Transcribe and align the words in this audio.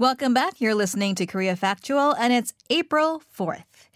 Welcome 0.00 0.32
back. 0.32 0.60
You're 0.60 0.76
listening 0.76 1.16
to 1.16 1.26
Korea 1.26 1.56
Factual, 1.56 2.14
and 2.14 2.32
it's 2.32 2.54
April 2.70 3.20
4th. 3.36 3.87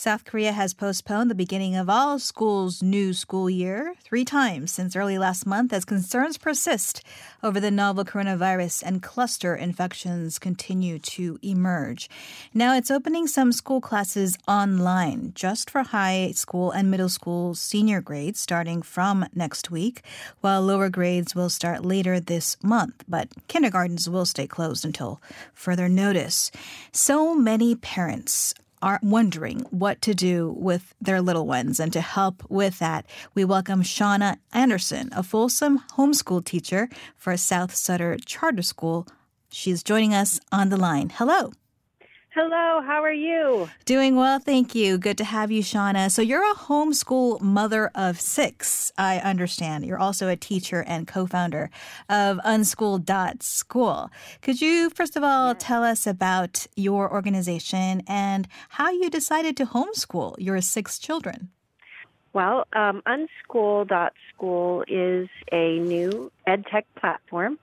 South 0.00 0.24
Korea 0.24 0.52
has 0.52 0.72
postponed 0.72 1.30
the 1.30 1.34
beginning 1.34 1.76
of 1.76 1.90
all 1.90 2.18
schools' 2.18 2.82
new 2.82 3.12
school 3.12 3.50
year 3.50 3.94
three 4.02 4.24
times 4.24 4.72
since 4.72 4.96
early 4.96 5.18
last 5.18 5.44
month 5.44 5.74
as 5.74 5.84
concerns 5.84 6.38
persist 6.38 7.02
over 7.42 7.60
the 7.60 7.70
novel 7.70 8.02
coronavirus 8.02 8.82
and 8.82 9.02
cluster 9.02 9.54
infections 9.54 10.38
continue 10.38 10.98
to 11.00 11.38
emerge. 11.42 12.08
Now 12.54 12.74
it's 12.74 12.90
opening 12.90 13.26
some 13.26 13.52
school 13.52 13.82
classes 13.82 14.38
online 14.48 15.32
just 15.34 15.68
for 15.68 15.82
high 15.82 16.30
school 16.34 16.70
and 16.70 16.90
middle 16.90 17.10
school 17.10 17.54
senior 17.54 18.00
grades 18.00 18.40
starting 18.40 18.80
from 18.80 19.26
next 19.34 19.70
week, 19.70 20.00
while 20.40 20.62
lower 20.62 20.88
grades 20.88 21.34
will 21.34 21.50
start 21.50 21.84
later 21.84 22.18
this 22.18 22.56
month, 22.62 23.04
but 23.06 23.28
kindergartens 23.48 24.08
will 24.08 24.24
stay 24.24 24.46
closed 24.46 24.86
until 24.86 25.20
further 25.52 25.90
notice. 25.90 26.50
So 26.90 27.34
many 27.34 27.74
parents 27.74 28.54
are 28.82 29.00
wondering 29.02 29.60
what 29.70 30.00
to 30.02 30.14
do 30.14 30.54
with 30.56 30.94
their 31.00 31.20
little 31.20 31.46
ones. 31.46 31.80
And 31.80 31.92
to 31.92 32.00
help 32.00 32.42
with 32.48 32.78
that, 32.78 33.06
we 33.34 33.44
welcome 33.44 33.82
Shauna 33.82 34.38
Anderson, 34.52 35.10
a 35.12 35.22
Folsom 35.22 35.80
homeschool 35.96 36.44
teacher 36.44 36.88
for 37.16 37.36
South 37.36 37.74
Sutter 37.74 38.16
Charter 38.24 38.62
School. 38.62 39.06
She's 39.50 39.82
joining 39.82 40.14
us 40.14 40.40
on 40.52 40.68
the 40.68 40.76
line. 40.76 41.10
Hello. 41.10 41.52
Hello, 42.32 42.80
how 42.80 43.02
are 43.02 43.12
you? 43.12 43.68
Doing 43.86 44.14
well, 44.14 44.38
thank 44.38 44.72
you. 44.72 44.98
Good 44.98 45.18
to 45.18 45.24
have 45.24 45.50
you, 45.50 45.64
Shauna. 45.64 46.12
So, 46.12 46.22
you're 46.22 46.48
a 46.48 46.54
homeschool 46.54 47.40
mother 47.40 47.90
of 47.92 48.20
six, 48.20 48.92
I 48.96 49.18
understand. 49.18 49.84
You're 49.84 49.98
also 49.98 50.28
a 50.28 50.36
teacher 50.36 50.84
and 50.86 51.08
co 51.08 51.26
founder 51.26 51.70
of 52.08 52.38
Unschool.school. 52.44 54.10
Could 54.42 54.60
you, 54.60 54.90
first 54.90 55.16
of 55.16 55.24
all, 55.24 55.56
tell 55.56 55.82
us 55.82 56.06
about 56.06 56.68
your 56.76 57.12
organization 57.12 58.04
and 58.06 58.46
how 58.68 58.90
you 58.90 59.10
decided 59.10 59.56
to 59.56 59.66
homeschool 59.66 60.36
your 60.38 60.60
six 60.60 61.00
children? 61.00 61.48
Well, 62.32 62.68
um, 62.74 63.02
Unschool.school 63.08 64.84
is 64.86 65.28
a 65.50 65.80
new 65.80 66.30
ed 66.46 66.64
tech 66.70 66.86
platform, 66.94 67.58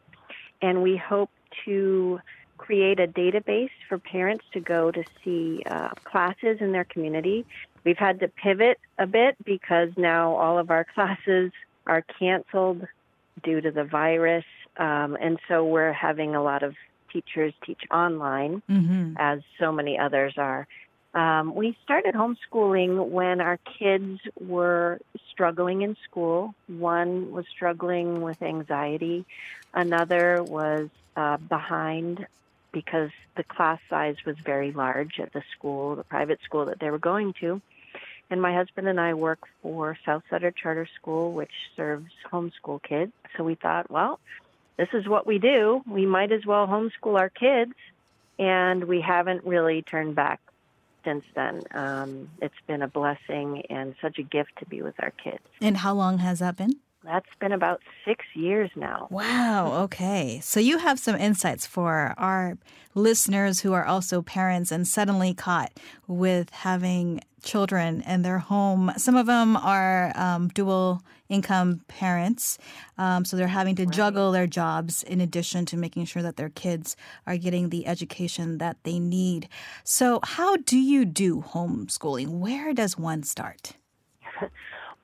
and 0.61 0.83
we 0.83 0.97
hope 0.97 1.29
to 1.63 2.19
create 2.67 2.99
a 2.99 3.07
database 3.07 3.69
for 3.87 3.97
parents 3.97 4.43
to 4.51 4.59
go 4.59 4.91
to 4.91 5.01
see 5.23 5.63
uh, 5.65 5.87
classes 6.03 6.57
in 6.59 6.73
their 6.73 6.83
community. 6.83 7.45
We've 7.85 7.97
had 7.97 8.19
to 8.19 8.27
pivot 8.27 8.77
a 8.97 9.07
bit 9.07 9.37
because 9.45 9.91
now 9.95 10.35
all 10.35 10.59
of 10.59 10.69
our 10.69 10.83
classes 10.93 11.53
are 11.85 12.03
canceled 12.19 12.85
due 13.41 13.61
to 13.61 13.71
the 13.71 13.85
virus. 13.85 14.43
Um, 14.75 15.17
and 15.19 15.39
so 15.47 15.65
we're 15.65 15.93
having 15.93 16.35
a 16.35 16.43
lot 16.43 16.61
of 16.61 16.75
teachers 17.13 17.53
teach 17.65 17.83
online, 17.89 18.61
mm-hmm. 18.69 19.13
as 19.17 19.39
so 19.57 19.71
many 19.71 19.97
others 19.97 20.33
are. 20.37 20.67
Um, 21.13 21.55
we 21.55 21.77
started 21.85 22.15
homeschooling 22.15 23.07
when 23.07 23.39
our 23.39 23.59
kids 23.79 24.19
were 24.37 24.99
struggling 25.31 25.83
in 25.83 25.95
school. 26.03 26.53
One 26.67 27.31
was 27.31 27.45
struggling 27.49 28.21
with 28.21 28.41
anxiety, 28.41 29.25
another 29.73 30.43
was 30.43 30.89
uh, 31.15 31.37
behind 31.37 32.27
because 32.71 33.09
the 33.35 33.43
class 33.43 33.79
size 33.89 34.17
was 34.25 34.35
very 34.43 34.71
large 34.71 35.19
at 35.19 35.33
the 35.33 35.43
school, 35.55 35.95
the 35.95 36.03
private 36.03 36.39
school 36.43 36.65
that 36.65 36.79
they 36.79 36.89
were 36.89 36.99
going 36.99 37.33
to. 37.41 37.61
And 38.29 38.41
my 38.41 38.53
husband 38.53 38.87
and 38.87 38.99
I 38.99 39.13
work 39.13 39.39
for 39.61 39.97
South 40.05 40.23
Sutter 40.29 40.51
Charter 40.51 40.87
School, 40.99 41.31
which 41.31 41.51
serves 41.75 42.11
homeschool 42.29 42.83
kids. 42.83 43.13
So 43.37 43.43
we 43.43 43.55
thought, 43.55 43.89
well, 43.89 44.19
this 44.75 44.89
is 44.93 45.07
what 45.07 45.25
we 45.25 45.39
do. 45.39 45.81
We 45.89 46.05
might 46.05 46.31
as 46.31 46.45
well 46.45 46.67
homeschool 46.67 47.17
our 47.17 47.29
kids. 47.29 47.73
And 48.37 48.83
we 48.83 49.01
haven't 49.01 49.45
really 49.45 49.81
turned 49.81 50.15
back 50.15 50.41
since 51.03 51.23
then. 51.35 51.63
Um, 51.71 52.29
it's 52.41 52.53
been 52.67 52.81
a 52.81 52.87
blessing 52.87 53.63
and 53.69 53.95
such 54.01 54.19
a 54.19 54.23
gift 54.23 54.51
to 54.59 54.65
be 54.65 54.81
with 54.81 54.95
our 54.99 55.11
kids. 55.11 55.43
And 55.61 55.77
how 55.77 55.93
long 55.93 56.19
has 56.19 56.39
that 56.39 56.57
been? 56.57 56.75
That's 57.07 57.29
been 57.39 57.53
about 57.53 57.81
six 58.03 58.25
years 58.35 58.69
now. 58.75 59.07
Wow. 59.09 59.83
Okay. 59.83 60.41
So 60.43 60.59
you 60.59 60.77
have 60.77 60.99
some 60.99 61.15
insights 61.15 61.65
for 61.65 62.13
our 62.17 62.57
listeners 62.95 63.61
who 63.61 63.71
are 63.71 63.85
also 63.85 64.21
parents 64.21 64.73
and 64.73 64.85
suddenly 64.85 65.33
caught 65.33 65.71
with 66.07 66.49
having 66.49 67.21
children 67.43 68.01
in 68.01 68.23
their 68.23 68.39
home. 68.39 68.91
Some 68.97 69.15
of 69.15 69.25
them 69.25 69.55
are 69.55 70.11
um, 70.17 70.49
dual 70.49 71.01
income 71.29 71.79
parents, 71.87 72.57
um, 72.97 73.23
so 73.23 73.37
they're 73.37 73.47
having 73.47 73.75
to 73.75 73.85
right. 73.85 73.93
juggle 73.93 74.33
their 74.33 74.47
jobs 74.47 75.03
in 75.03 75.21
addition 75.21 75.65
to 75.67 75.77
making 75.77 76.05
sure 76.05 76.21
that 76.21 76.35
their 76.35 76.49
kids 76.49 76.97
are 77.25 77.37
getting 77.37 77.69
the 77.69 77.87
education 77.87 78.57
that 78.57 78.77
they 78.83 78.99
need. 78.99 79.47
So, 79.85 80.19
how 80.23 80.57
do 80.57 80.77
you 80.77 81.05
do 81.05 81.41
homeschooling? 81.41 82.39
Where 82.39 82.73
does 82.73 82.97
one 82.97 83.23
start? 83.23 83.73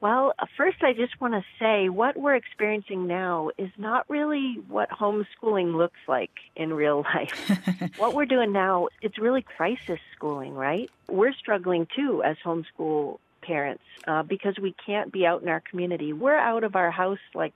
Well, 0.04 0.34
first, 0.58 0.84
I 0.84 0.92
just 0.92 1.22
want 1.22 1.34
to 1.34 1.46
say 1.58 1.88
what 1.88 2.18
we're 2.18 2.36
experiencing 2.36 3.08
now 3.08 3.52
is 3.58 3.70
not 3.78 4.04
really 4.10 4.56
what 4.68 4.90
homeschooling 4.90 5.78
looks 5.78 6.00
like 6.10 6.32
in 6.58 6.74
real 6.74 7.06
life. 7.16 7.96
what 7.98 8.14
we're 8.14 8.26
doing 8.26 8.52
now, 8.52 8.90
it's 9.02 9.18
really 9.18 9.42
crisis 9.42 10.02
schooling, 10.14 10.56
right? 10.56 10.92
We're 11.08 11.32
struggling 11.32 11.88
too 11.96 12.22
as 12.22 12.36
homeschool 12.44 13.20
parents 13.44 13.86
uh, 14.06 14.24
because 14.24 14.58
we 14.62 14.76
can't 14.86 15.10
be 15.10 15.26
out 15.26 15.42
in 15.42 15.48
our 15.48 15.62
community. 15.62 16.12
We're 16.12 16.36
out 16.36 16.66
of 16.66 16.76
our 16.76 16.92
house 16.92 17.20
like 17.34 17.54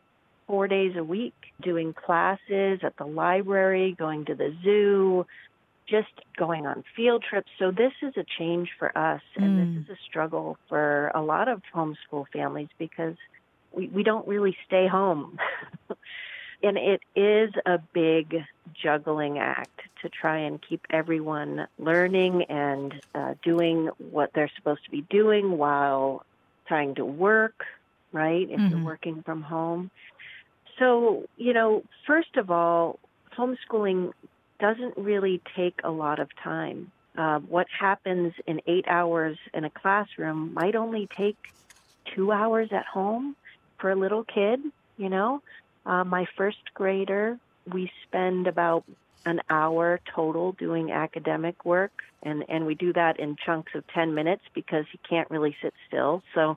four 0.48 0.70
days 0.70 0.96
a 0.96 1.04
week 1.04 1.36
doing 1.62 1.92
classes 1.92 2.80
at 2.82 2.96
the 2.96 3.06
library, 3.06 3.94
going 4.00 4.24
to 4.24 4.36
the 4.36 4.56
zoo, 4.64 5.26
just 5.88 6.10
going 6.38 6.66
on 6.66 6.84
field 6.96 7.24
trips. 7.28 7.50
So 7.60 7.72
this 7.72 7.94
is 8.02 8.14
a 8.18 8.26
change 8.38 8.70
for 8.78 8.96
us, 8.98 9.22
and 9.36 9.46
mm. 9.46 9.76
this 9.76 9.84
is 9.84 9.98
a 9.98 10.00
struggle 10.06 10.58
for 10.68 11.12
a 11.16 11.22
lot 11.22 11.48
of 11.48 11.62
homeschool 11.74 12.26
families 12.34 12.70
because 12.78 13.16
we, 13.72 13.88
we 13.88 14.04
don't 14.04 14.28
really 14.28 14.56
stay 14.66 14.88
home. 14.88 15.40
and 16.64 16.78
it 16.78 17.02
is 17.16 17.52
a 17.66 17.80
big 17.94 18.44
juggling 18.74 19.40
act 19.40 19.80
to 20.02 20.10
try 20.10 20.40
and 20.40 20.60
keep 20.68 20.86
everyone 20.90 21.68
learning 21.80 22.44
and 22.44 22.94
uh, 23.16 23.34
doing 23.44 23.90
what 24.12 24.32
they're 24.34 24.52
supposed 24.56 24.84
to 24.86 24.92
be 24.92 25.02
doing 25.10 25.58
while 25.58 26.26
trying 26.68 26.96
to 26.96 27.06
work, 27.06 27.64
right? 28.12 28.50
If 28.50 28.60
mm-hmm. 28.60 28.76
you're 28.76 28.86
working 28.86 29.24
from 29.24 29.42
home. 29.42 29.90
So, 30.80 31.26
you 31.38 31.54
know, 31.54 31.84
first 32.06 32.36
of 32.36 32.52
all, 32.52 33.00
homeschooling 33.38 34.12
doesn't 34.60 34.98
really 34.98 35.42
take 35.56 35.80
a 35.84 35.90
lot 35.90 36.20
of 36.20 36.30
time. 36.44 36.92
Uh, 37.18 37.40
what 37.40 37.68
happens 37.80 38.34
in 38.46 38.62
eight 38.68 38.86
hours 38.88 39.38
in 39.54 39.64
a 39.64 39.70
classroom 39.70 40.54
might 40.54 40.76
only 40.76 41.08
take 41.18 41.38
two 42.16 42.32
hours 42.32 42.70
at 42.72 42.86
home 42.86 43.36
for 43.80 43.92
a 43.92 43.96
little 43.96 44.24
kid, 44.24 44.60
you 44.98 45.10
know. 45.10 45.42
Uh, 45.86 46.04
my 46.04 46.26
first 46.36 46.74
grader, 46.74 47.40
we 47.72 47.90
spend 48.08 48.48
about 48.48 48.84
an 49.26 49.42
hour 49.50 50.00
total 50.16 50.54
doing 50.54 50.92
academic 50.92 51.66
work, 51.66 51.92
and, 52.24 52.46
and 52.48 52.66
we 52.66 52.76
do 52.76 52.94
that 52.94 53.20
in 53.20 53.36
chunks 53.46 53.74
of 53.76 53.84
10 53.88 54.14
minutes 54.14 54.44
because 54.54 54.86
he 54.92 55.00
can't 55.10 55.30
really 55.30 55.56
sit 55.62 55.74
still. 55.88 56.22
So 56.34 56.56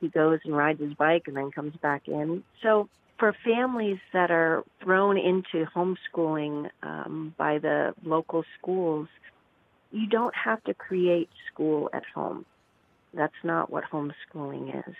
he 0.00 0.08
goes 0.08 0.40
and 0.44 0.56
rides 0.56 0.80
his 0.80 0.94
bike 0.94 1.24
and 1.26 1.36
then 1.36 1.50
comes 1.52 1.74
back 1.76 2.08
in. 2.08 2.42
So 2.62 2.88
for 3.22 3.32
families 3.44 4.00
that 4.12 4.32
are 4.32 4.64
thrown 4.82 5.16
into 5.16 5.64
homeschooling 5.66 6.68
um, 6.82 7.32
by 7.38 7.58
the 7.58 7.94
local 8.02 8.44
schools, 8.58 9.06
you 9.92 10.08
don't 10.08 10.34
have 10.34 10.60
to 10.64 10.74
create 10.74 11.28
school 11.46 11.88
at 11.92 12.02
home. 12.12 12.44
That's 13.14 13.44
not 13.44 13.70
what 13.70 13.84
homeschooling 13.84 14.76
is. 14.88 14.96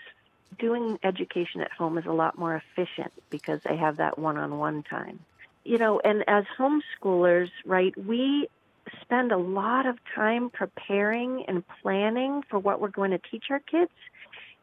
Doing 0.57 0.97
education 1.03 1.59
at 1.59 1.71
home 1.73 1.97
is 1.97 2.05
a 2.05 2.13
lot 2.13 2.37
more 2.37 2.55
efficient 2.55 3.11
because 3.29 3.59
they 3.63 3.75
have 3.75 3.97
that 3.97 4.17
one 4.17 4.37
on 4.37 4.57
one 4.57 4.83
time. 4.83 5.19
You 5.65 5.77
know, 5.77 5.99
and 5.99 6.23
as 6.25 6.45
homeschoolers, 6.57 7.49
right, 7.65 7.93
we 7.97 8.47
spend 9.01 9.33
a 9.33 9.37
lot 9.37 9.85
of 9.85 9.97
time 10.15 10.49
preparing 10.49 11.43
and 11.49 11.61
planning 11.81 12.41
for 12.49 12.57
what 12.57 12.79
we're 12.79 12.87
going 12.87 13.11
to 13.11 13.19
teach 13.29 13.47
our 13.49 13.59
kids. 13.59 13.91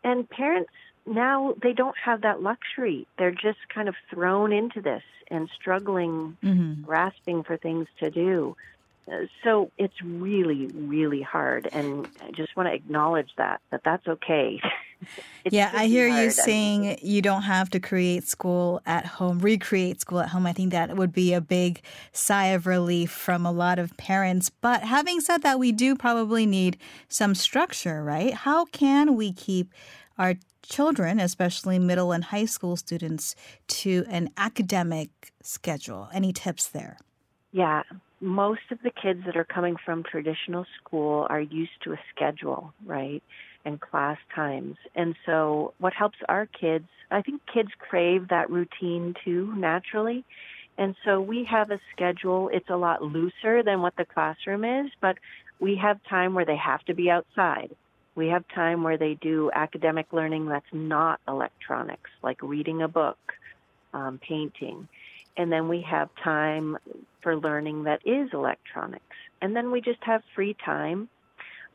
And 0.02 0.26
parents 0.30 0.72
now 1.06 1.54
they 1.62 1.72
don't 1.72 1.96
have 2.04 2.22
that 2.22 2.42
luxury. 2.42 3.06
They're 3.18 3.30
just 3.30 3.58
kind 3.72 3.88
of 3.88 3.94
thrown 4.10 4.52
into 4.52 4.80
this 4.80 5.02
and 5.30 5.48
struggling, 5.60 6.36
mm-hmm. 6.42 6.82
grasping 6.82 7.42
for 7.42 7.56
things 7.56 7.86
to 8.00 8.10
do. 8.10 8.56
Uh, 9.10 9.26
so 9.42 9.70
it's 9.76 10.00
really, 10.02 10.66
really 10.68 11.22
hard, 11.22 11.68
and 11.72 12.06
I 12.22 12.30
just 12.30 12.56
want 12.56 12.68
to 12.68 12.74
acknowledge 12.74 13.30
that 13.38 13.60
that 13.70 13.80
that's 13.84 14.06
okay. 14.06 14.60
yeah, 15.50 15.72
I 15.74 15.86
hear 15.86 16.08
hard, 16.08 16.22
you 16.22 16.30
saying 16.30 16.86
I 16.86 16.98
you 17.02 17.20
don't 17.20 17.42
have 17.42 17.70
to 17.70 17.80
create 17.80 18.24
school 18.24 18.82
at 18.86 19.06
home, 19.06 19.40
recreate 19.40 20.00
school 20.00 20.20
at 20.20 20.28
home. 20.28 20.46
I 20.46 20.52
think 20.52 20.70
that 20.70 20.96
would 20.96 21.12
be 21.12 21.32
a 21.32 21.40
big 21.40 21.82
sigh 22.12 22.48
of 22.48 22.66
relief 22.66 23.10
from 23.10 23.44
a 23.44 23.50
lot 23.50 23.78
of 23.80 23.96
parents. 23.96 24.50
But 24.50 24.82
having 24.82 25.20
said 25.20 25.42
that, 25.42 25.58
we 25.58 25.72
do 25.72 25.96
probably 25.96 26.46
need 26.46 26.76
some 27.08 27.34
structure, 27.34 28.04
right? 28.04 28.34
How 28.34 28.66
can 28.66 29.16
we 29.16 29.32
keep 29.32 29.72
our 30.18 30.34
children, 30.62 31.18
especially 31.20 31.78
middle 31.78 32.12
and 32.12 32.24
high 32.24 32.44
school 32.46 32.76
students, 32.76 33.34
to 33.68 34.04
an 34.08 34.30
academic 34.36 35.10
schedule? 35.42 36.08
Any 36.12 36.32
tips 36.32 36.68
there? 36.68 36.98
Yeah. 37.52 37.82
most 38.20 38.60
of 38.70 38.78
the 38.82 38.90
kids 38.90 39.22
that 39.26 39.36
are 39.36 39.44
coming 39.44 39.76
from 39.84 40.02
traditional 40.02 40.66
school 40.78 41.26
are 41.30 41.40
used 41.40 41.72
to 41.84 41.92
a 41.92 41.98
schedule, 42.14 42.72
right? 42.84 43.22
And 43.64 43.80
class 43.80 44.18
times. 44.34 44.76
And 44.94 45.14
so 45.26 45.72
what 45.78 45.92
helps 45.94 46.18
our 46.28 46.46
kids, 46.46 46.86
I 47.10 47.22
think 47.22 47.40
kids 47.52 47.70
crave 47.78 48.28
that 48.28 48.50
routine 48.50 49.14
too, 49.24 49.52
naturally. 49.56 50.24
And 50.78 50.94
so 51.04 51.20
we 51.20 51.44
have 51.50 51.70
a 51.70 51.80
schedule. 51.94 52.50
It's 52.52 52.70
a 52.70 52.76
lot 52.76 53.02
looser 53.02 53.62
than 53.62 53.82
what 53.82 53.96
the 53.96 54.04
classroom 54.04 54.64
is, 54.64 54.90
but 55.00 55.16
we 55.58 55.76
have 55.76 55.98
time 56.08 56.34
where 56.34 56.46
they 56.46 56.56
have 56.56 56.82
to 56.84 56.94
be 56.94 57.10
outside. 57.10 57.74
We 58.14 58.28
have 58.28 58.44
time 58.54 58.82
where 58.82 58.98
they 58.98 59.14
do 59.14 59.50
academic 59.54 60.12
learning 60.12 60.46
that's 60.46 60.66
not 60.72 61.20
electronics, 61.28 62.10
like 62.22 62.42
reading 62.42 62.82
a 62.82 62.88
book, 62.88 63.18
um, 63.94 64.18
painting. 64.26 64.88
And 65.36 65.50
then 65.50 65.68
we 65.68 65.82
have 65.88 66.10
time 66.22 66.76
for 67.22 67.36
learning 67.36 67.84
that 67.84 68.00
is 68.04 68.30
electronics. 68.32 69.04
And 69.40 69.54
then 69.54 69.70
we 69.70 69.80
just 69.80 70.02
have 70.02 70.22
free 70.34 70.56
time. 70.64 71.08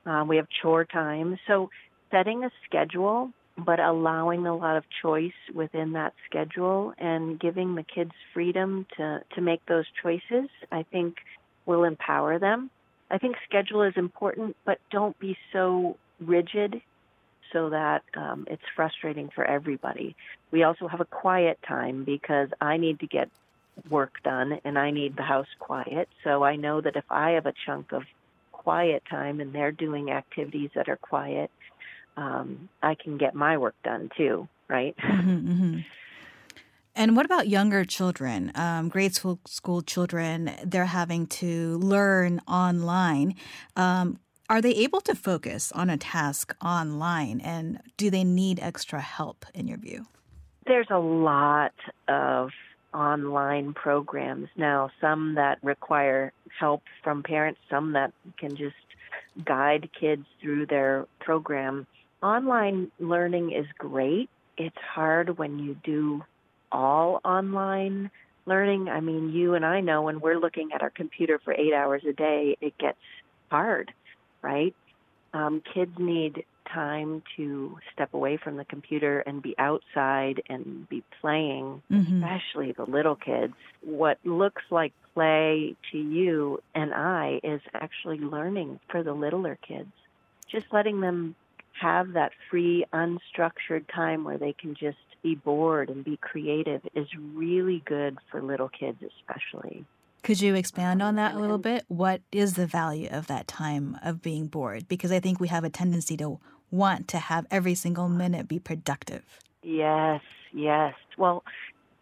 Uh, 0.06 0.24
we 0.28 0.36
have 0.38 0.48
chore 0.62 0.86
time. 0.86 1.40
So 1.48 1.70
setting 2.12 2.44
a 2.44 2.52
schedule, 2.66 3.32
but 3.58 3.80
allowing 3.80 4.46
a 4.46 4.56
lot 4.56 4.78
of 4.78 4.84
choice 5.02 5.32
within 5.54 5.94
that 5.94 6.14
schedule 6.30 6.94
and 6.98 7.40
giving 7.40 7.76
the 7.76 7.84
kids 7.84 8.12
freedom 8.34 8.86
to, 8.98 9.22
to 9.34 9.42
make 9.42 9.66
those 9.66 9.86
choices, 10.02 10.50
I 10.72 10.84
think 10.84 11.16
will 11.66 11.86
empower 11.86 12.38
them. 12.38 12.70
I 13.10 13.18
think 13.18 13.36
schedule 13.48 13.84
is 13.84 13.94
important, 13.96 14.56
but 14.66 14.80
don't 14.92 15.18
be 15.20 15.38
so 15.54 15.98
rigid 16.20 16.82
so 17.54 17.70
that 17.70 18.04
um, 18.16 18.46
it's 18.50 18.64
frustrating 18.76 19.30
for 19.34 19.46
everybody. 19.46 20.16
We 20.52 20.64
also 20.64 20.88
have 20.88 21.02
a 21.02 21.06
quiet 21.06 21.60
time 21.68 22.04
because 22.04 22.50
I 22.60 22.78
need 22.78 23.00
to 23.00 23.08
get 23.08 23.30
work 23.90 24.22
done 24.24 24.60
and 24.64 24.78
I 24.80 24.92
need 24.92 25.16
the 25.16 25.24
house 25.24 25.48
quiet. 25.60 26.10
So 26.24 26.44
I 26.44 26.56
know 26.56 26.82
that 26.82 26.96
if 26.96 27.06
I 27.10 27.32
have 27.32 27.46
a 27.46 27.54
chunk 27.66 27.92
of 27.92 28.04
quiet 28.52 29.04
time 29.10 29.40
and 29.40 29.54
they're 29.54 29.72
doing 29.72 30.12
activities 30.12 30.72
that 30.76 30.90
are 30.90 30.98
quiet, 30.98 31.52
um, 32.18 32.70
I 32.82 32.96
can 32.96 33.18
get 33.18 33.36
my 33.36 33.58
work 33.58 33.76
done 33.84 34.10
too, 34.18 34.48
right? 34.68 34.96
Mm-hmm, 34.98 35.52
mm-hmm. 35.52 35.80
And 36.98 37.16
what 37.18 37.26
about 37.26 37.50
younger 37.50 37.84
children, 37.84 38.54
um, 38.56 38.88
grade 38.88 39.14
school, 39.14 39.40
school 39.46 39.82
children? 39.82 40.52
They're 40.64 40.86
having 40.86 41.28
to 41.28 41.78
learn 41.80 42.40
online. 42.48 43.36
Um, 43.76 44.18
are 44.50 44.62
they 44.62 44.72
able 44.72 45.02
to 45.02 45.16
focus 45.16 45.72
on 45.72 45.90
a 45.90 45.98
task 45.98 46.56
online, 46.64 47.40
and 47.42 47.80
do 47.98 48.10
they 48.10 48.24
need 48.24 48.60
extra 48.60 49.02
help, 49.02 49.46
in 49.54 49.68
your 49.68 49.78
view? 49.78 50.06
There's 50.68 50.88
a 50.90 51.00
lot 51.00 51.74
of 52.08 52.52
online 52.94 53.74
programs 53.74 54.48
now, 54.56 54.90
some 55.02 55.36
that 55.36 55.58
require 55.64 56.32
help 56.60 56.84
from 57.04 57.24
parents, 57.24 57.60
some 57.70 57.94
that 57.94 58.14
can 58.38 58.56
just 58.56 58.76
guide 59.44 59.90
kids 60.00 60.26
through 60.42 60.66
their 60.68 61.06
program. 61.20 61.86
Online 62.24 62.92
learning 63.00 63.52
is 63.52 63.66
great. 63.78 64.30
It's 64.58 64.78
hard 64.78 65.38
when 65.38 65.60
you 65.60 65.76
do 65.84 66.24
all 66.72 67.20
online 67.26 68.10
learning. 68.46 68.90
I 68.90 69.02
mean, 69.02 69.32
you 69.32 69.56
and 69.56 69.66
I 69.66 69.82
know 69.82 70.04
when 70.04 70.20
we're 70.20 70.40
looking 70.40 70.72
at 70.74 70.82
our 70.82 70.90
computer 70.90 71.40
for 71.44 71.54
eight 71.54 71.74
hours 71.74 72.04
a 72.08 72.14
day, 72.14 72.58
it 72.62 72.78
gets 72.78 72.98
hard, 73.52 73.92
right? 74.46 74.76
Um, 75.34 75.62
kids 75.74 75.92
need 75.98 76.46
time 76.72 77.24
to 77.36 77.78
step 77.94 78.14
away 78.14 78.38
from 78.38 78.58
the 78.58 78.66
computer 78.66 79.20
and 79.20 79.42
be 79.42 79.56
outside 79.58 80.42
and 80.50 80.88
be 80.88 81.04
playing, 81.20 81.82
mm-hmm. 81.92 82.24
especially 82.24 82.72
the 82.72 82.86
little 82.86 83.16
kids. 83.16 83.54
What 83.82 84.20
looks 84.24 84.64
like 84.70 84.94
play 85.14 85.76
to 85.92 85.98
you 85.98 86.62
and 86.76 86.94
I 86.94 87.40
is 87.44 87.62
actually 87.74 88.20
learning 88.20 88.80
for 88.90 89.04
the 89.04 89.14
littler 89.14 89.58
kids. 89.68 89.92
Just 90.48 90.68
letting 90.72 91.02
them 91.02 91.36
have 91.82 92.14
that 92.14 92.32
free, 92.50 92.86
unstructured 92.94 93.86
time 93.94 94.24
where 94.24 94.38
they 94.38 94.54
can 94.54 94.76
just 94.76 94.98
be 95.24 95.36
bored 95.36 95.90
and 95.90 96.06
be 96.06 96.18
creative 96.18 96.82
is 96.94 97.08
really 97.34 97.82
good 97.86 98.18
for 98.30 98.42
little 98.42 98.70
kids, 98.70 99.00
especially. 99.02 99.86
Could 100.26 100.42
you 100.42 100.56
expand 100.56 101.04
on 101.04 101.18
that 101.18 101.36
a 101.36 101.38
little 101.38 101.60
bit? 101.60 101.86
What 101.88 102.22
is 102.32 102.56
the 102.56 102.66
value 102.66 103.10
of 103.12 103.28
that 103.28 103.48
time 103.48 104.00
of 104.02 104.24
being 104.24 104.48
bored? 104.48 104.88
Because 104.88 105.12
I 105.12 105.20
think 105.20 105.40
we 105.40 105.50
have 105.50 105.64
a 105.64 105.70
tendency 105.70 106.18
to 106.18 106.40
want 106.72 107.08
to 107.10 107.20
have 107.20 107.46
every 107.52 107.76
single 107.76 108.10
minute 108.10 108.48
be 108.48 108.58
productive. 108.58 109.22
Yes, 109.62 110.22
yes. 110.52 110.96
Well, 111.20 111.44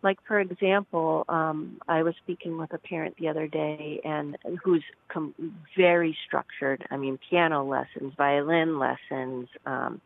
like 0.04 0.20
for 0.26 0.40
example, 0.40 1.26
um, 1.28 1.82
I 1.90 2.04
was 2.04 2.16
speaking 2.24 2.58
with 2.58 2.72
a 2.72 2.78
parent 2.78 3.18
the 3.20 3.28
other 3.28 3.46
day, 3.46 4.00
and 4.06 4.38
who's 4.64 4.86
com- 5.10 5.36
very 5.76 6.18
structured. 6.26 6.86
I 6.90 6.96
mean, 6.96 7.20
piano 7.30 7.66
lessons, 7.66 8.14
violin 8.16 8.80
lessons, 8.80 9.50
um, 9.66 10.00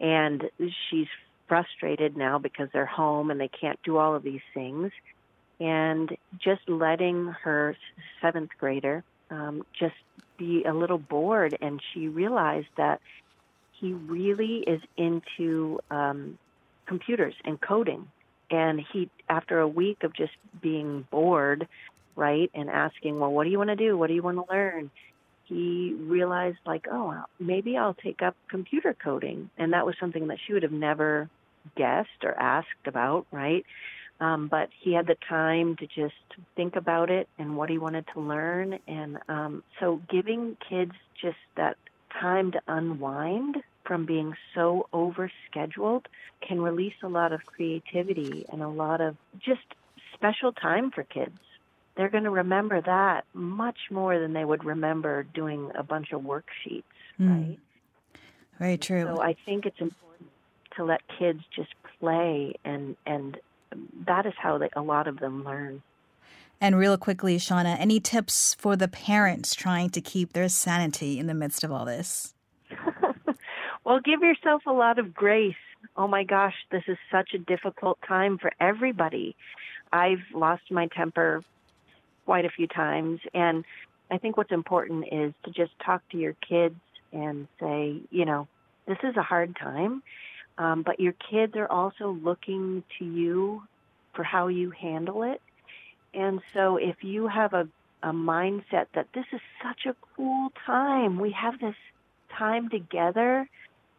and 0.00 0.50
she's 0.58 1.08
frustrated 1.48 2.14
now 2.14 2.38
because 2.38 2.68
they're 2.74 2.84
home 2.84 3.30
and 3.30 3.40
they 3.40 3.48
can't 3.48 3.82
do 3.84 3.96
all 3.96 4.14
of 4.14 4.22
these 4.22 4.42
things. 4.52 4.92
And 5.60 6.16
just 6.38 6.68
letting 6.68 7.34
her 7.42 7.76
seventh 8.20 8.50
grader 8.58 9.02
um, 9.30 9.64
just 9.78 9.96
be 10.38 10.64
a 10.64 10.72
little 10.72 10.98
bored, 10.98 11.56
and 11.60 11.80
she 11.92 12.08
realized 12.08 12.68
that 12.76 13.00
he 13.72 13.92
really 13.92 14.58
is 14.66 14.80
into 14.96 15.80
um, 15.90 16.38
computers 16.86 17.34
and 17.44 17.60
coding. 17.60 18.08
And 18.50 18.80
he, 18.92 19.10
after 19.28 19.60
a 19.60 19.68
week 19.68 20.04
of 20.04 20.14
just 20.14 20.32
being 20.62 21.06
bored, 21.10 21.68
right, 22.16 22.50
and 22.54 22.70
asking, 22.70 23.18
well, 23.18 23.30
what 23.30 23.44
do 23.44 23.50
you 23.50 23.58
want 23.58 23.70
to 23.70 23.76
do? 23.76 23.96
What 23.96 24.06
do 24.06 24.14
you 24.14 24.22
want 24.22 24.38
to 24.38 24.52
learn? 24.52 24.90
He 25.44 25.94
realized, 25.98 26.58
like, 26.66 26.86
oh, 26.90 27.24
maybe 27.38 27.76
I'll 27.76 27.94
take 27.94 28.22
up 28.22 28.36
computer 28.48 28.94
coding. 28.94 29.50
And 29.58 29.72
that 29.72 29.86
was 29.86 29.96
something 30.00 30.28
that 30.28 30.38
she 30.46 30.52
would 30.52 30.62
have 30.62 30.72
never 30.72 31.28
guessed 31.76 32.24
or 32.24 32.34
asked 32.38 32.86
about, 32.86 33.26
right? 33.32 33.64
Um, 34.20 34.48
but 34.48 34.68
he 34.80 34.94
had 34.94 35.06
the 35.06 35.16
time 35.28 35.76
to 35.76 35.86
just 35.86 36.14
think 36.56 36.74
about 36.74 37.08
it 37.10 37.28
and 37.38 37.56
what 37.56 37.70
he 37.70 37.78
wanted 37.78 38.04
to 38.14 38.20
learn. 38.20 38.78
And 38.88 39.18
um, 39.28 39.62
so 39.78 40.00
giving 40.10 40.56
kids 40.68 40.92
just 41.20 41.36
that 41.56 41.76
time 42.20 42.52
to 42.52 42.60
unwind 42.66 43.58
from 43.84 44.06
being 44.06 44.34
so 44.54 44.88
overscheduled 44.92 46.06
can 46.46 46.60
release 46.60 46.94
a 47.02 47.08
lot 47.08 47.32
of 47.32 47.46
creativity 47.46 48.44
and 48.52 48.62
a 48.62 48.68
lot 48.68 49.00
of 49.00 49.16
just 49.38 49.62
special 50.14 50.52
time 50.52 50.90
for 50.90 51.04
kids. 51.04 51.38
They're 51.96 52.10
going 52.10 52.24
to 52.24 52.30
remember 52.30 52.80
that 52.80 53.24
much 53.34 53.78
more 53.90 54.18
than 54.18 54.32
they 54.32 54.44
would 54.44 54.64
remember 54.64 55.22
doing 55.22 55.70
a 55.74 55.82
bunch 55.82 56.12
of 56.12 56.22
worksheets, 56.22 56.84
mm. 57.18 57.28
right? 57.30 57.58
Very 58.58 58.78
true. 58.78 59.04
So 59.04 59.22
I 59.22 59.36
think 59.44 59.66
it's 59.66 59.80
important 59.80 60.28
to 60.76 60.84
let 60.84 61.00
kids 61.18 61.42
just 61.54 61.70
play 61.98 62.54
and 62.64 62.96
and 63.06 63.38
that 64.06 64.26
is 64.26 64.34
how 64.36 64.58
they, 64.58 64.68
a 64.74 64.82
lot 64.82 65.06
of 65.08 65.18
them 65.18 65.44
learn. 65.44 65.82
And 66.60 66.76
real 66.76 66.98
quickly, 66.98 67.36
Shauna, 67.36 67.78
any 67.78 68.00
tips 68.00 68.54
for 68.54 68.74
the 68.74 68.88
parents 68.88 69.54
trying 69.54 69.90
to 69.90 70.00
keep 70.00 70.32
their 70.32 70.48
sanity 70.48 71.18
in 71.18 71.26
the 71.26 71.34
midst 71.34 71.62
of 71.62 71.70
all 71.70 71.84
this? 71.84 72.34
well, 73.84 74.00
give 74.00 74.22
yourself 74.22 74.62
a 74.66 74.72
lot 74.72 74.98
of 74.98 75.14
grace. 75.14 75.54
Oh 75.96 76.08
my 76.08 76.24
gosh, 76.24 76.54
this 76.72 76.82
is 76.88 76.98
such 77.12 77.30
a 77.34 77.38
difficult 77.38 77.98
time 78.06 78.38
for 78.38 78.52
everybody. 78.60 79.36
I've 79.92 80.22
lost 80.34 80.62
my 80.70 80.88
temper 80.88 81.44
quite 82.26 82.44
a 82.44 82.50
few 82.50 82.66
times, 82.66 83.20
and 83.32 83.64
I 84.10 84.18
think 84.18 84.36
what's 84.36 84.52
important 84.52 85.06
is 85.12 85.32
to 85.44 85.50
just 85.50 85.72
talk 85.84 86.02
to 86.10 86.18
your 86.18 86.34
kids 86.46 86.74
and 87.12 87.46
say, 87.60 88.00
you 88.10 88.24
know, 88.24 88.48
this 88.86 88.98
is 89.02 89.16
a 89.16 89.22
hard 89.22 89.56
time, 89.56 90.02
um, 90.58 90.82
but 90.82 91.00
your 91.00 91.14
kids 91.30 91.54
are 91.56 91.70
also 91.70 92.10
looking 92.22 92.82
to 92.98 93.04
you 93.04 93.62
for 94.14 94.22
how 94.24 94.48
you 94.48 94.70
handle 94.70 95.22
it 95.22 95.40
and 96.14 96.40
so 96.54 96.76
if 96.76 96.96
you 97.02 97.28
have 97.28 97.52
a, 97.52 97.68
a 98.02 98.12
mindset 98.12 98.86
that 98.94 99.06
this 99.14 99.26
is 99.32 99.40
such 99.62 99.86
a 99.86 99.94
cool 100.16 100.50
time, 100.66 101.18
we 101.18 101.30
have 101.32 101.58
this 101.60 101.74
time 102.36 102.68
together, 102.68 103.48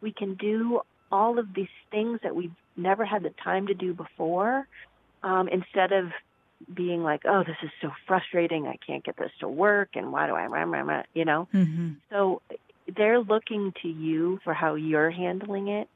we 0.00 0.12
can 0.12 0.34
do 0.34 0.80
all 1.12 1.38
of 1.38 1.54
these 1.54 1.68
things 1.90 2.20
that 2.22 2.34
we've 2.34 2.54
never 2.76 3.04
had 3.04 3.22
the 3.22 3.32
time 3.42 3.66
to 3.66 3.74
do 3.74 3.94
before, 3.94 4.66
um, 5.22 5.48
instead 5.48 5.92
of 5.92 6.10
being 6.72 7.02
like, 7.02 7.22
oh, 7.24 7.42
this 7.42 7.56
is 7.62 7.70
so 7.80 7.90
frustrating. 8.06 8.66
I 8.66 8.76
can't 8.86 9.04
get 9.04 9.16
this 9.16 9.32
to 9.40 9.48
work. 9.48 9.90
And 9.94 10.12
why 10.12 10.26
do 10.26 10.34
I, 10.34 11.04
you 11.14 11.24
know? 11.24 11.48
Mm-hmm. 11.54 11.92
So 12.10 12.42
they're 12.96 13.20
looking 13.20 13.72
to 13.82 13.88
you 13.88 14.40
for 14.44 14.52
how 14.52 14.74
you're 14.74 15.10
handling 15.10 15.68
it, 15.68 15.88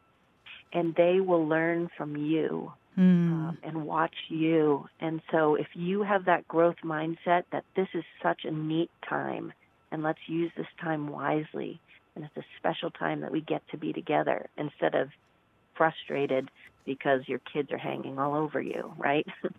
and 0.74 0.94
they 0.96 1.20
will 1.20 1.46
learn 1.46 1.88
from 1.96 2.16
you 2.16 2.72
mm. 2.98 3.00
um, 3.00 3.58
and 3.62 3.86
watch 3.86 4.14
you. 4.28 4.86
And 5.00 5.22
so, 5.30 5.54
if 5.54 5.68
you 5.74 6.02
have 6.02 6.26
that 6.26 6.46
growth 6.48 6.76
mindset 6.84 7.44
that 7.52 7.64
this 7.76 7.88
is 7.94 8.04
such 8.22 8.44
a 8.44 8.50
neat 8.50 8.90
time 9.08 9.52
and 9.90 10.02
let's 10.02 10.18
use 10.26 10.50
this 10.56 10.66
time 10.82 11.08
wisely, 11.08 11.80
and 12.14 12.24
it's 12.24 12.36
a 12.36 12.44
special 12.58 12.90
time 12.90 13.20
that 13.20 13.30
we 13.30 13.40
get 13.40 13.62
to 13.70 13.78
be 13.78 13.92
together 13.92 14.46
instead 14.56 14.94
of 14.94 15.08
frustrated 15.76 16.50
because 16.84 17.22
your 17.26 17.40
kids 17.52 17.72
are 17.72 17.78
hanging 17.78 18.18
all 18.18 18.34
over 18.34 18.60
you, 18.60 18.92
right? 18.98 19.26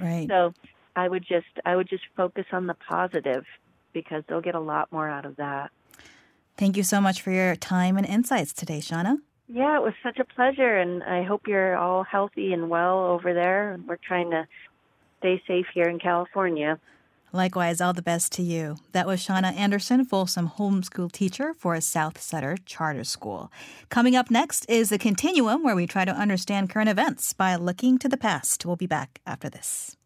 Right. 0.00 0.26
So, 0.30 0.54
I 0.96 1.06
would 1.06 1.26
just 1.28 1.46
I 1.66 1.76
would 1.76 1.90
just 1.90 2.04
focus 2.16 2.46
on 2.52 2.66
the 2.66 2.74
positive 2.74 3.44
because 3.92 4.24
they'll 4.26 4.40
get 4.40 4.54
a 4.54 4.60
lot 4.60 4.90
more 4.90 5.06
out 5.08 5.26
of 5.26 5.36
that. 5.36 5.70
Thank 6.56 6.78
you 6.78 6.82
so 6.82 7.02
much 7.02 7.20
for 7.20 7.30
your 7.30 7.54
time 7.54 7.98
and 7.98 8.06
insights 8.06 8.54
today, 8.54 8.78
Shauna. 8.78 9.18
Yeah, 9.48 9.76
it 9.76 9.82
was 9.82 9.92
such 10.02 10.18
a 10.18 10.24
pleasure, 10.24 10.78
and 10.78 11.02
I 11.02 11.22
hope 11.22 11.46
you're 11.46 11.76
all 11.76 12.02
healthy 12.02 12.52
and 12.52 12.70
well 12.70 13.04
over 13.04 13.34
there. 13.34 13.78
We're 13.86 13.96
trying 13.96 14.30
to 14.30 14.46
stay 15.18 15.42
safe 15.46 15.66
here 15.74 15.84
in 15.88 15.98
California. 15.98 16.78
Likewise, 17.32 17.80
all 17.80 17.92
the 17.92 18.00
best 18.00 18.30
to 18.34 18.42
you. 18.42 18.76
That 18.92 19.08
was 19.08 19.20
Shauna 19.20 19.52
Anderson, 19.56 20.04
Folsom 20.04 20.50
homeschool 20.50 21.10
teacher 21.10 21.52
for 21.52 21.74
a 21.74 21.80
South 21.80 22.20
Sutter 22.20 22.56
Charter 22.64 23.02
School. 23.02 23.50
Coming 23.88 24.14
up 24.14 24.30
next 24.30 24.64
is 24.68 24.88
the 24.88 24.98
continuum 24.98 25.64
where 25.64 25.74
we 25.74 25.86
try 25.88 26.04
to 26.04 26.12
understand 26.12 26.70
current 26.70 26.88
events 26.88 27.32
by 27.32 27.56
looking 27.56 27.98
to 27.98 28.08
the 28.08 28.16
past. 28.16 28.64
We'll 28.64 28.76
be 28.76 28.86
back 28.86 29.20
after 29.26 29.50
this. 29.50 29.96